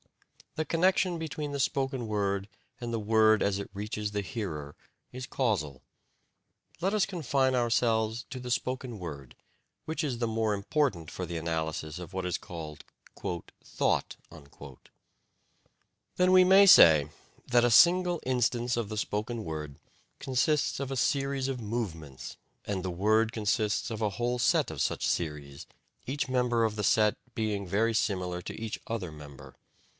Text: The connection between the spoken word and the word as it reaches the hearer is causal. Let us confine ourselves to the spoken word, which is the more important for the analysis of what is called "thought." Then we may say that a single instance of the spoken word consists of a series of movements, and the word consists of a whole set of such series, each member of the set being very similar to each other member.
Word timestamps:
The 0.55 0.65
connection 0.65 1.17
between 1.19 1.51
the 1.53 1.59
spoken 1.61 2.07
word 2.07 2.49
and 2.81 2.91
the 2.91 2.99
word 2.99 3.41
as 3.43 3.57
it 3.59 3.69
reaches 3.71 4.11
the 4.11 4.19
hearer 4.21 4.75
is 5.13 5.25
causal. 5.27 5.81
Let 6.81 6.93
us 6.93 7.05
confine 7.05 7.53
ourselves 7.55 8.25
to 8.31 8.39
the 8.39 8.51
spoken 8.51 8.99
word, 8.99 9.35
which 9.85 10.03
is 10.03 10.17
the 10.17 10.27
more 10.27 10.53
important 10.55 11.09
for 11.11 11.25
the 11.27 11.37
analysis 11.37 11.99
of 11.99 12.11
what 12.13 12.25
is 12.25 12.37
called 12.39 12.83
"thought." 13.63 14.17
Then 16.17 16.31
we 16.33 16.43
may 16.43 16.65
say 16.65 17.09
that 17.47 17.63
a 17.63 17.71
single 17.71 18.19
instance 18.25 18.75
of 18.75 18.89
the 18.89 18.97
spoken 18.97 19.45
word 19.45 19.77
consists 20.19 20.79
of 20.81 20.89
a 20.91 20.97
series 20.97 21.47
of 21.47 21.61
movements, 21.61 22.35
and 22.65 22.83
the 22.83 22.91
word 22.91 23.31
consists 23.31 23.89
of 23.91 24.01
a 24.01 24.09
whole 24.17 24.39
set 24.39 24.69
of 24.71 24.81
such 24.81 25.07
series, 25.07 25.65
each 26.07 26.27
member 26.27 26.65
of 26.65 26.75
the 26.75 26.83
set 26.83 27.15
being 27.35 27.67
very 27.67 27.93
similar 27.93 28.41
to 28.41 28.59
each 28.59 28.79
other 28.87 29.11
member. 29.13 29.55